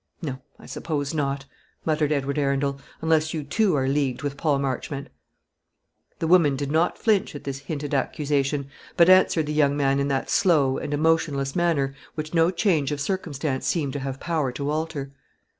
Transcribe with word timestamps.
"No; 0.19 0.39
I 0.57 0.65
suppose 0.65 1.13
not," 1.13 1.45
muttered 1.85 2.11
Edward 2.11 2.39
Arundel, 2.39 2.81
"unless 3.03 3.35
you 3.35 3.43
too 3.43 3.75
are 3.75 3.87
leagued 3.87 4.23
with 4.23 4.35
Paul 4.35 4.57
Marchmont." 4.57 5.09
The 6.17 6.25
woman 6.25 6.55
did 6.55 6.71
not 6.71 6.97
flinch 6.97 7.35
at 7.35 7.43
this 7.43 7.59
hinted 7.59 7.93
accusation, 7.93 8.67
but 8.97 9.09
answered 9.09 9.45
the 9.45 9.53
young 9.53 9.77
man 9.77 9.99
in 9.99 10.07
that 10.07 10.31
slow 10.31 10.79
and 10.79 10.91
emotionless 10.91 11.55
manner 11.55 11.93
which 12.15 12.33
no 12.33 12.49
change 12.49 12.91
of 12.91 12.99
circumstance 12.99 13.67
seemed 13.67 13.93
to 13.93 13.99
have 13.99 14.19
power 14.19 14.51
to 14.53 14.71
alter. 14.71 15.11